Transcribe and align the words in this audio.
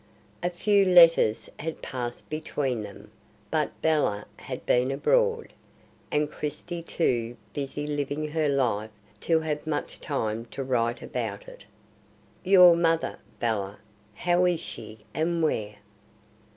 A 0.41 0.49
few 0.49 0.83
letters 0.83 1.51
had 1.59 1.83
passed 1.83 2.27
between 2.27 2.81
them, 2.81 3.11
but 3.51 3.79
Bella 3.83 4.25
had 4.37 4.65
been 4.65 4.89
abroad, 4.89 5.53
and 6.09 6.31
Christie 6.31 6.81
too 6.81 7.37
busy 7.53 7.85
living 7.85 8.29
her 8.29 8.49
life 8.49 8.89
to 9.19 9.41
have 9.41 9.67
much 9.67 10.01
time 10.01 10.45
to 10.45 10.63
write 10.63 11.03
about 11.03 11.47
it. 11.47 11.67
"Your 12.43 12.75
mother, 12.75 13.19
Bella? 13.39 13.77
how 14.15 14.45
is 14.45 14.59
she, 14.59 15.05
and 15.13 15.43
where?" 15.43 15.75